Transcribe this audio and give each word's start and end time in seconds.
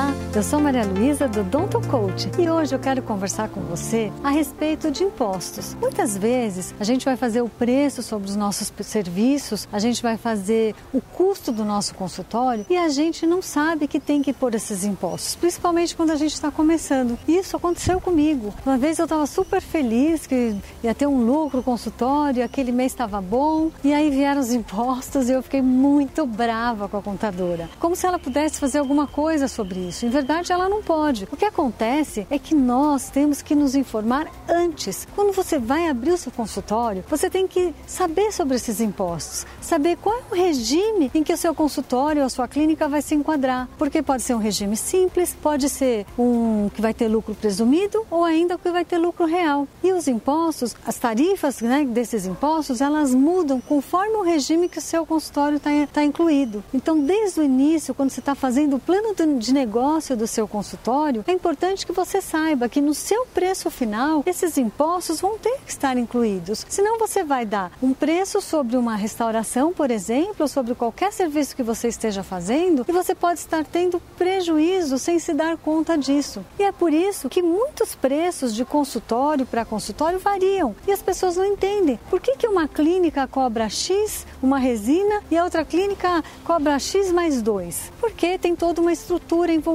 Olá, 0.00 0.14
eu 0.34 0.42
sou 0.42 0.58
Maria 0.58 0.86
Luísa 0.86 1.28
do 1.28 1.44
Donto 1.44 1.78
Coach 1.88 2.30
e 2.38 2.48
hoje 2.48 2.74
eu 2.74 2.78
quero 2.78 3.02
conversar 3.02 3.50
com 3.50 3.60
você 3.60 4.10
a 4.24 4.30
respeito 4.30 4.90
de 4.90 5.04
impostos. 5.04 5.74
Muitas 5.74 6.16
vezes 6.16 6.74
a 6.80 6.84
gente 6.84 7.04
vai 7.04 7.18
fazer 7.18 7.42
o 7.42 7.50
preço 7.50 8.02
sobre 8.02 8.26
os 8.26 8.34
nossos 8.34 8.72
serviços, 8.82 9.68
a 9.70 9.78
gente 9.78 10.02
vai 10.02 10.16
fazer 10.16 10.74
o 10.90 11.02
custo 11.02 11.52
do 11.52 11.66
nosso 11.66 11.94
consultório 11.94 12.64
e 12.70 12.78
a 12.78 12.88
gente 12.88 13.26
não 13.26 13.42
sabe 13.42 13.86
que 13.86 14.00
tem 14.00 14.22
que 14.22 14.32
pôr 14.32 14.54
esses 14.54 14.84
impostos, 14.84 15.34
principalmente 15.34 15.94
quando 15.94 16.12
a 16.12 16.16
gente 16.16 16.32
está 16.32 16.50
começando. 16.50 17.18
Isso 17.28 17.54
aconteceu 17.54 18.00
comigo. 18.00 18.54
Uma 18.64 18.78
vez 18.78 18.98
eu 18.98 19.04
estava 19.04 19.26
super 19.26 19.60
feliz 19.60 20.26
que 20.26 20.56
ia 20.82 20.94
ter 20.94 21.08
um 21.08 21.26
lucro 21.26 21.62
consultório, 21.62 22.42
aquele 22.42 22.72
mês 22.72 22.92
estava 22.92 23.20
bom 23.20 23.70
e 23.84 23.92
aí 23.92 24.08
vieram 24.08 24.40
os 24.40 24.50
impostos 24.54 25.28
e 25.28 25.32
eu 25.32 25.42
fiquei 25.42 25.60
muito 25.60 26.24
brava 26.24 26.88
com 26.88 26.96
a 26.96 27.02
contadora, 27.02 27.68
como 27.78 27.94
se 27.94 28.06
ela 28.06 28.18
pudesse 28.18 28.58
fazer 28.58 28.78
alguma 28.78 29.06
coisa 29.06 29.46
sobre 29.46 29.80
isso. 29.80 29.89
Em 30.02 30.08
verdade, 30.08 30.52
ela 30.52 30.68
não 30.68 30.82
pode. 30.82 31.28
O 31.30 31.36
que 31.36 31.44
acontece 31.44 32.26
é 32.30 32.38
que 32.38 32.54
nós 32.54 33.10
temos 33.10 33.42
que 33.42 33.54
nos 33.54 33.74
informar 33.74 34.30
antes. 34.48 35.06
Quando 35.14 35.32
você 35.32 35.58
vai 35.58 35.88
abrir 35.88 36.12
o 36.12 36.16
seu 36.16 36.30
consultório, 36.30 37.04
você 37.08 37.28
tem 37.28 37.46
que 37.46 37.74
saber 37.86 38.32
sobre 38.32 38.56
esses 38.56 38.80
impostos, 38.80 39.46
saber 39.60 39.96
qual 39.96 40.16
é 40.16 40.22
o 40.30 40.34
regime 40.34 41.10
em 41.14 41.22
que 41.22 41.32
o 41.32 41.36
seu 41.36 41.54
consultório 41.54 42.22
ou 42.22 42.26
a 42.26 42.30
sua 42.30 42.46
clínica 42.46 42.88
vai 42.88 43.02
se 43.02 43.14
enquadrar. 43.14 43.68
Porque 43.76 44.02
pode 44.02 44.22
ser 44.22 44.34
um 44.34 44.38
regime 44.38 44.76
simples, 44.76 45.36
pode 45.42 45.68
ser 45.68 46.06
um 46.18 46.70
que 46.72 46.80
vai 46.80 46.94
ter 46.94 47.08
lucro 47.08 47.34
presumido 47.34 48.06
ou 48.10 48.24
ainda 48.24 48.56
que 48.56 48.70
vai 48.70 48.84
ter 48.84 48.98
lucro 48.98 49.26
real. 49.26 49.66
E 49.82 49.92
os 49.92 50.06
impostos, 50.06 50.76
as 50.86 50.96
tarifas 50.96 51.60
né, 51.60 51.84
desses 51.84 52.26
impostos, 52.26 52.80
elas 52.80 53.14
mudam 53.14 53.60
conforme 53.60 54.16
o 54.16 54.22
regime 54.22 54.68
que 54.68 54.78
o 54.78 54.82
seu 54.82 55.04
consultório 55.04 55.56
está 55.56 55.70
tá 55.92 56.04
incluído. 56.04 56.62
Então, 56.72 56.98
desde 57.00 57.40
o 57.40 57.42
início, 57.42 57.94
quando 57.94 58.10
você 58.10 58.20
está 58.20 58.34
fazendo 58.34 58.76
o 58.76 58.78
plano 58.78 59.14
de 59.38 59.52
negócio 59.52 59.79
do 60.16 60.26
seu 60.26 60.46
consultório, 60.46 61.24
é 61.26 61.32
importante 61.32 61.86
que 61.86 61.92
você 61.92 62.20
saiba 62.20 62.68
que 62.68 62.80
no 62.80 62.92
seu 62.92 63.24
preço 63.26 63.70
final, 63.70 64.22
esses 64.26 64.58
impostos 64.58 65.20
vão 65.20 65.38
ter 65.38 65.58
que 65.64 65.70
estar 65.70 65.96
incluídos. 65.96 66.66
Senão 66.68 66.98
você 66.98 67.24
vai 67.24 67.46
dar 67.46 67.72
um 67.82 67.94
preço 67.94 68.42
sobre 68.42 68.76
uma 68.76 68.94
restauração, 68.94 69.72
por 69.72 69.90
exemplo, 69.90 70.46
sobre 70.46 70.74
qualquer 70.74 71.12
serviço 71.12 71.56
que 71.56 71.62
você 71.62 71.88
esteja 71.88 72.22
fazendo, 72.22 72.84
e 72.86 72.92
você 72.92 73.14
pode 73.14 73.40
estar 73.40 73.64
tendo 73.64 74.00
prejuízo 74.18 74.98
sem 74.98 75.18
se 75.18 75.32
dar 75.32 75.56
conta 75.56 75.96
disso. 75.96 76.44
E 76.58 76.62
é 76.62 76.72
por 76.72 76.92
isso 76.92 77.30
que 77.30 77.42
muitos 77.42 77.94
preços 77.94 78.54
de 78.54 78.64
consultório 78.64 79.46
para 79.46 79.64
consultório 79.64 80.18
variam 80.18 80.76
e 80.86 80.92
as 80.92 81.00
pessoas 81.00 81.36
não 81.36 81.46
entendem. 81.46 81.98
Por 82.10 82.20
que, 82.20 82.36
que 82.36 82.46
uma 82.46 82.68
clínica 82.68 83.26
cobra 83.26 83.68
X, 83.68 84.26
uma 84.42 84.58
resina, 84.58 85.22
e 85.30 85.38
a 85.38 85.44
outra 85.44 85.64
clínica 85.64 86.22
cobra 86.44 86.78
X 86.78 87.10
mais 87.10 87.40
2? 87.40 87.92
Porque 88.00 88.36
tem 88.38 88.54
toda 88.54 88.80
uma 88.80 88.92
estrutura 88.92 89.52
envolvida, 89.52 89.69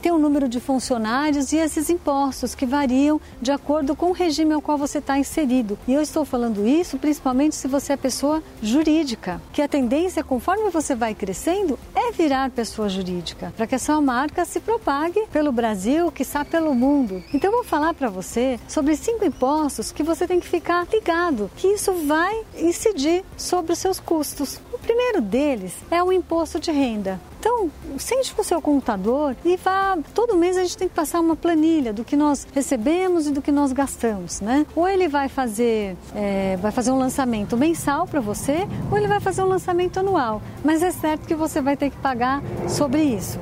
tem 0.00 0.10
o 0.10 0.14
um 0.14 0.18
número 0.18 0.48
de 0.48 0.60
funcionários 0.60 1.52
e 1.52 1.56
esses 1.56 1.90
impostos 1.90 2.54
que 2.54 2.64
variam 2.64 3.20
de 3.40 3.52
acordo 3.52 3.94
com 3.94 4.06
o 4.06 4.12
regime 4.12 4.54
ao 4.54 4.62
qual 4.62 4.78
você 4.78 4.98
está 4.98 5.18
inserido. 5.18 5.78
E 5.86 5.92
eu 5.92 6.00
estou 6.00 6.24
falando 6.24 6.66
isso 6.66 6.98
principalmente 6.98 7.54
se 7.54 7.68
você 7.68 7.92
é 7.92 7.96
pessoa 7.96 8.42
jurídica, 8.62 9.40
que 9.52 9.60
a 9.60 9.68
tendência, 9.68 10.24
conforme 10.24 10.70
você 10.70 10.94
vai 10.94 11.14
crescendo, 11.14 11.78
é 11.94 12.12
virar 12.12 12.50
pessoa 12.50 12.88
jurídica, 12.88 13.52
para 13.56 13.66
que 13.66 13.74
a 13.74 13.78
sua 13.78 14.00
marca 14.00 14.44
se 14.44 14.60
propague 14.60 15.26
pelo 15.32 15.52
Brasil, 15.52 16.10
quiçá 16.10 16.44
pelo 16.44 16.74
mundo. 16.74 17.22
Então 17.32 17.50
eu 17.50 17.56
vou 17.56 17.64
falar 17.64 17.94
para 17.94 18.08
você 18.08 18.58
sobre 18.68 18.96
cinco 18.96 19.24
impostos 19.24 19.92
que 19.92 20.02
você 20.02 20.26
tem 20.26 20.40
que 20.40 20.48
ficar 20.48 20.86
ligado, 20.92 21.50
que 21.56 21.68
isso 21.68 21.92
vai 22.06 22.42
incidir 22.56 23.24
sobre 23.36 23.72
os 23.72 23.78
seus 23.78 24.00
custos. 24.00 24.60
O 24.72 24.78
primeiro 24.78 25.20
deles 25.20 25.74
é 25.90 26.02
o 26.02 26.12
imposto 26.12 26.58
de 26.58 26.70
renda. 26.70 27.20
Então, 27.44 27.70
sente 27.98 28.34
com 28.34 28.40
o 28.40 28.44
seu 28.44 28.62
contador 28.62 29.36
e 29.44 29.54
vá. 29.58 29.98
Todo 30.14 30.34
mês 30.34 30.56
a 30.56 30.62
gente 30.62 30.78
tem 30.78 30.88
que 30.88 30.94
passar 30.94 31.20
uma 31.20 31.36
planilha 31.36 31.92
do 31.92 32.02
que 32.02 32.16
nós 32.16 32.46
recebemos 32.54 33.26
e 33.26 33.30
do 33.30 33.42
que 33.42 33.52
nós 33.52 33.70
gastamos, 33.70 34.40
né? 34.40 34.64
Ou 34.74 34.88
ele 34.88 35.08
vai 35.08 35.28
fazer, 35.28 35.94
é, 36.14 36.56
vai 36.56 36.72
fazer 36.72 36.90
um 36.90 36.98
lançamento 36.98 37.54
mensal 37.54 38.06
para 38.06 38.18
você, 38.18 38.66
ou 38.90 38.96
ele 38.96 39.06
vai 39.06 39.20
fazer 39.20 39.42
um 39.42 39.46
lançamento 39.46 40.00
anual. 40.00 40.40
Mas 40.64 40.82
é 40.82 40.90
certo 40.90 41.26
que 41.26 41.34
você 41.34 41.60
vai 41.60 41.76
ter 41.76 41.90
que 41.90 41.98
pagar 41.98 42.42
sobre 42.66 43.02
isso. 43.02 43.38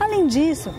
Além 0.00 0.26
disso, 0.26 0.74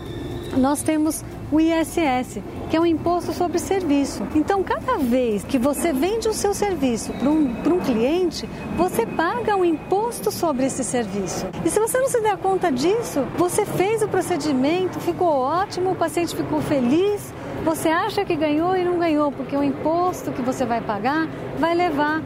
nós 0.54 0.82
temos 0.82 1.24
o 1.50 1.60
ISS, 1.60 2.40
que 2.70 2.76
é 2.76 2.80
um 2.80 2.86
imposto 2.86 3.32
sobre 3.32 3.58
serviço. 3.58 4.26
Então, 4.34 4.62
cada 4.62 4.98
vez 4.98 5.44
que 5.44 5.58
você 5.58 5.92
vende 5.92 6.28
o 6.28 6.34
seu 6.34 6.52
serviço 6.52 7.12
para 7.12 7.28
um, 7.28 7.54
um 7.66 7.80
cliente, 7.80 8.48
você 8.76 9.06
paga 9.06 9.56
um 9.56 9.64
imposto 9.64 10.30
sobre 10.30 10.66
esse 10.66 10.84
serviço. 10.84 11.46
E 11.64 11.70
se 11.70 11.80
você 11.80 11.98
não 11.98 12.08
se 12.08 12.20
der 12.20 12.36
conta 12.36 12.70
disso, 12.70 13.24
você 13.36 13.64
fez 13.64 14.02
o 14.02 14.08
procedimento, 14.08 15.00
ficou 15.00 15.28
ótimo, 15.28 15.92
o 15.92 15.96
paciente 15.96 16.36
ficou 16.36 16.60
feliz, 16.60 17.32
você 17.64 17.88
acha 17.88 18.24
que 18.24 18.36
ganhou 18.36 18.76
e 18.76 18.84
não 18.84 18.98
ganhou, 18.98 19.32
porque 19.32 19.56
o 19.56 19.62
imposto 19.62 20.32
que 20.32 20.42
você 20.42 20.64
vai 20.64 20.80
pagar 20.80 21.28
vai 21.58 21.74
levar 21.74 22.22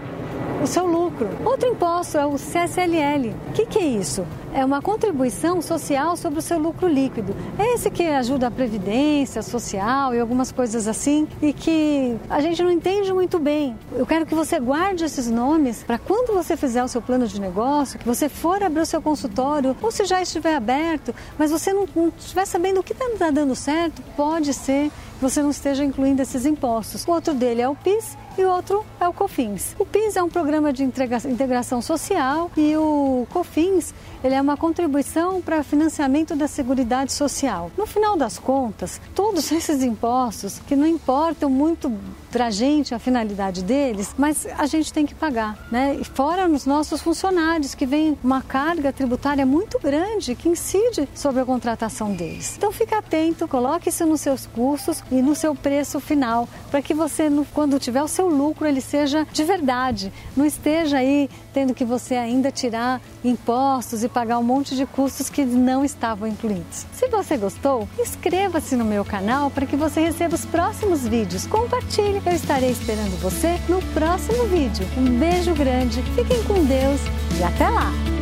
o 0.62 0.66
seu 0.66 0.87
lucro. 0.87 1.28
Outro 1.44 1.69
imposto 1.69 2.19
é 2.19 2.27
o 2.27 2.34
CSLL. 2.34 3.34
O 3.49 3.53
que, 3.53 3.66
que, 3.66 3.78
é 3.78 3.84
isso? 3.84 4.25
É 4.54 4.62
uma 4.62 4.82
contribuição 4.82 5.62
social 5.62 6.14
sobre 6.14 6.38
o 6.38 6.42
seu 6.42 6.58
lucro 6.58 6.86
líquido. 6.86 7.34
É 7.58 7.74
esse 7.74 7.90
que 7.90 8.02
ajuda 8.02 8.48
a 8.48 8.50
previdência 8.50 9.40
social 9.42 10.14
e 10.14 10.20
algumas 10.20 10.52
coisas 10.52 10.86
assim 10.86 11.26
e 11.40 11.54
que 11.54 12.16
a 12.28 12.38
gente 12.42 12.62
não 12.62 12.70
entende 12.70 13.10
muito 13.14 13.38
bem. 13.38 13.74
Eu 13.94 14.04
quero 14.04 14.26
que 14.26 14.34
você 14.34 14.60
guarde 14.60 15.04
esses 15.04 15.30
nomes 15.30 15.82
para 15.82 15.98
quando 15.98 16.34
você 16.34 16.54
fizer 16.54 16.84
o 16.84 16.88
seu 16.88 17.00
plano 17.00 17.26
de 17.26 17.41
negócio, 17.41 17.98
que 17.98 18.06
você 18.06 18.28
for 18.28 18.62
abrir 18.62 18.82
o 18.82 18.86
seu 18.86 19.00
consultório 19.00 19.74
ou 19.80 19.91
se 19.91 20.04
já 20.04 20.20
estiver 20.20 20.54
aberto, 20.54 21.14
mas 21.38 21.50
você 21.50 21.72
não, 21.72 21.88
não 21.96 22.12
estiver 22.18 22.44
sabendo 22.44 22.80
o 22.80 22.82
que 22.82 22.92
está 22.92 23.30
dando 23.30 23.54
certo, 23.54 24.02
pode 24.14 24.52
ser 24.52 24.91
que 24.91 25.22
você 25.22 25.41
não 25.41 25.50
esteja 25.50 25.82
incluindo 25.82 26.20
esses 26.20 26.44
impostos. 26.44 27.06
O 27.06 27.12
outro 27.12 27.32
dele 27.32 27.62
é 27.62 27.68
o 27.68 27.74
PIS 27.74 28.18
e 28.36 28.44
o 28.44 28.50
outro 28.50 28.84
é 29.00 29.08
o 29.08 29.12
COFINS. 29.12 29.76
O 29.78 29.86
PIS 29.86 30.16
é 30.16 30.22
um 30.22 30.28
programa 30.28 30.72
de 30.72 30.84
integração 30.84 31.80
social 31.80 32.50
e 32.56 32.76
o 32.76 33.26
COFINS 33.30 33.94
ele 34.24 34.34
é 34.34 34.41
uma 34.42 34.56
contribuição 34.56 35.41
para 35.41 35.62
financiamento 35.62 36.34
da 36.34 36.48
Seguridade 36.48 37.12
Social. 37.12 37.70
No 37.78 37.86
final 37.86 38.16
das 38.16 38.38
contas, 38.38 39.00
todos 39.14 39.50
esses 39.53 39.82
impostos, 39.82 40.58
que 40.66 40.76
não 40.76 40.86
importam 40.86 41.48
muito 41.48 41.91
para 42.30 42.47
a 42.47 42.50
gente 42.50 42.94
a 42.94 42.98
finalidade 42.98 43.62
deles, 43.62 44.14
mas 44.16 44.47
a 44.58 44.66
gente 44.66 44.92
tem 44.92 45.04
que 45.04 45.14
pagar, 45.14 45.58
né? 45.70 45.97
E 46.00 46.04
fora 46.04 46.48
os 46.48 46.66
nossos 46.66 47.00
funcionários, 47.03 47.75
que 47.75 47.86
vem 47.86 48.19
uma 48.25 48.41
carga 48.41 48.92
tributária 48.92 49.44
muito 49.44 49.78
grande 49.78 50.34
que 50.34 50.48
incide 50.48 51.09
sobre 51.14 51.42
a 51.42 51.44
contratação 51.44 52.12
deles. 52.12 52.54
Então 52.56 52.72
fique 52.72 52.94
atento, 52.94 53.47
coloque 53.47 53.91
isso 53.91 54.06
nos 54.06 54.22
seus 54.22 54.47
custos 54.47 55.04
e 55.10 55.16
no 55.22 55.34
seu 55.34 55.54
preço 55.54 56.00
final, 56.00 56.48
para 56.70 56.82
que 56.82 56.94
você, 56.94 57.30
quando 57.53 57.78
tiver 57.78 58.03
o 58.03 58.09
seu 58.09 58.28
lucro, 58.28 58.66
ele 58.66 58.80
seja 58.80 59.26
de 59.30 59.44
verdade, 59.44 60.12
não 60.36 60.47
esteja 60.47 60.98
aí 60.98 61.28
tendo 61.53 61.74
que 61.74 61.84
você 61.84 62.14
ainda 62.14 62.50
tirar 62.50 63.00
impostos 63.22 64.03
e 64.03 64.09
pagar 64.32 64.38
um 64.38 64.42
monte 64.42 64.74
de 64.74 64.86
custos 64.86 65.28
que 65.28 65.44
não 65.44 65.84
estavam 65.84 66.26
incluídos. 66.26 66.86
Se 66.92 67.08
você 67.08 67.36
gostou, 67.36 67.86
inscreva-se 67.98 68.76
no 68.76 68.84
meu 68.84 69.04
canal 69.04 69.50
para 69.50 69.66
que 69.66 69.76
você 69.76 70.00
receba 70.00 70.34
os 70.34 70.46
próximos 70.46 71.06
vídeos. 71.06 71.46
Compartilhe, 71.46 72.22
eu 72.24 72.32
estarei 72.32 72.70
esperando 72.70 73.20
você 73.20 73.58
no 73.68 73.82
próximo 73.92 74.44
vídeo. 74.44 74.86
Um 74.96 75.18
beijo 75.18 75.54
grande, 75.54 76.02
fiquem 76.14 76.42
com 76.44 76.64
Deus 76.64 77.00
e 77.38 77.42
até 77.42 77.68
lá! 77.68 78.22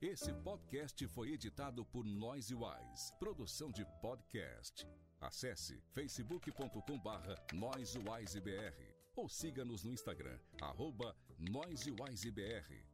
Esse 0.00 0.32
podcast 0.32 1.06
foi 1.08 1.32
editado 1.32 1.84
por 1.84 2.06
Noise 2.06 2.54
Wise, 2.54 3.12
produção 3.18 3.70
de 3.70 3.84
podcast. 4.00 4.88
Acesse 5.20 5.78
facebook.com 5.92 6.98
barra 6.98 7.34
NoiseWiseBR 7.52 8.96
ou 9.14 9.28
siga-nos 9.28 9.84
no 9.84 9.92
Instagram, 9.92 10.38
arroba 10.58 11.14
NoiseWiseBR. 11.38 12.89